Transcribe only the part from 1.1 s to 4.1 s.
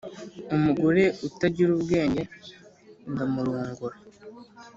utagira ubwenge ndamurongora